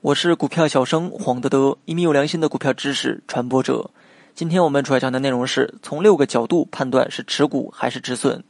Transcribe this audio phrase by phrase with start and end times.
[0.00, 3.90] 我是股票小生黄德德，一名有良心的股票知识传播者。
[4.34, 8.42] 今天我们主要讲的内容是从六个角度判断是持股还是止损。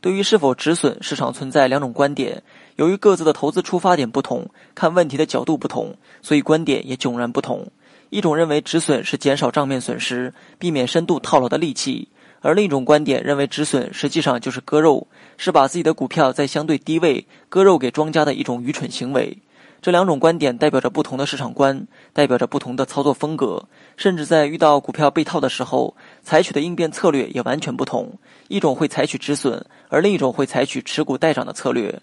[0.00, 2.42] 对于是否止损，市场存在两种观点。
[2.76, 7.66] 由于各自的投资出发点不同，看问题的角度不同，所以观点也迥然不同。
[8.10, 12.08] 一种认为止损是减少账面损失，避免深度套牢的利器；
[12.46, 19.36] 而另一种观点认为止损实际上就是割肉，是把自己的股票在相对低位割肉给庄家的一种愚蠢行为。
[19.82, 23.64] 这两种观点代表着不同的市场观，代表着不同的操作风格，
[23.96, 28.16] 甚至在遇到股票被套的时候，采取的应变策略也完全不同。
[28.46, 32.00] 一种会采取止损，而另一种会采取持股待涨的策略。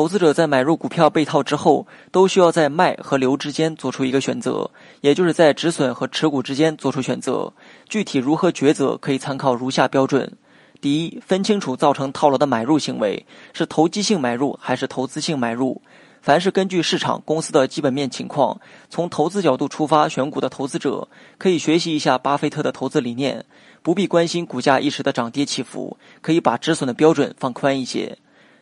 [0.00, 4.70] 投资者在买入股票被套之后，都需要在卖和留之间做出一个选择，
[5.02, 7.52] 也就是在止损和持股之间做出选择。
[7.86, 10.32] 具体如何抉择，可以参考如下标准：
[10.80, 15.82] 第一，分清楚造成套牢的买入行为是投机性买入还是投资性买入。
[16.22, 18.58] 凡是根据市场公司的基本面情况，
[18.88, 23.44] 从投资角度出发选股的投资者，可以学习一下巴菲特的投资理念，
[23.82, 28.16] 不必关心股价一时的涨跌起伏，可以把止损的标准放宽一些。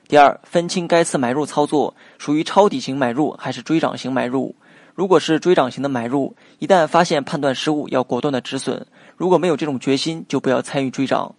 [0.08, 4.56] 第二，分清该次买入操作属于抄底型买入还是追涨型买入。
[4.94, 8.80] 如果是追涨型的买入，一旦发现判断失误，要果断的止损；
[9.18, 11.34] 如果没有这种决心，就不要参与追涨。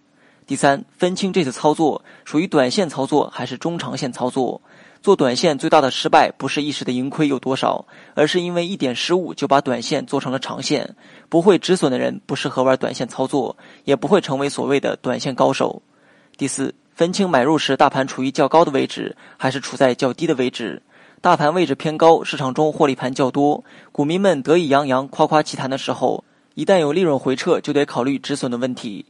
[0.46, 4.62] 第三，分清这次操作属于短线操作还是中长线操作。
[5.02, 10.94] 做短线最大的失败不是一时的盈亏有多少，而是因为一点失误就把短线做成了长线。
[11.28, 15.82] 不会止损的人不适合玩短线操作，也不会成为所谓的短线高手。
[16.36, 20.82] 第四，分清买入时大盘处于较高的位置还是处在较低的位置。
[21.22, 29.06] 大盘位置偏高，市场中获利盘较多，股民们得意洋洋、夸夸其谈的时候，一旦有利润回撤，就得考虑止损的问题。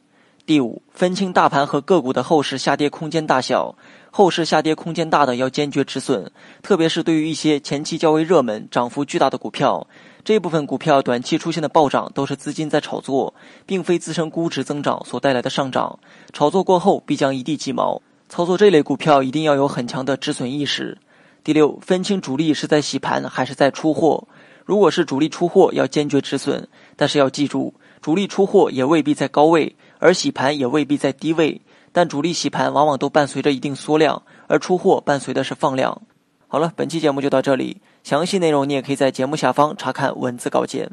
[0.46, 3.74] 第五，分清大盘和个股的后市下跌空间大小。
[4.12, 6.30] 后市下跌空间大的要坚决止损，
[6.62, 9.86] 特别是对于一些前期较为热门、涨幅巨大的股票，
[10.24, 13.32] 这部分股票短期出现的暴涨都是资金在炒作，
[13.64, 15.98] 并非自身估值增长所带来的上涨。
[16.32, 18.02] 炒作过后必将一地鸡毛。
[18.28, 20.98] 操作这类股票一定要有很强的止损意识。
[21.42, 24.26] 第六，分清主力是在洗盘还是在出货。
[24.64, 31.60] 如果是主力出货，要坚决止损，但是要记住，主力出货也未必在高位，而洗盘也未必在低位。
[31.92, 36.02] 但主力洗盘往往都伴随着一定缩量，而出货伴随的是放量。
[36.46, 40.90] 好了，本期节目就到这里，详细内容你也可以在节目下方查看文字稿件。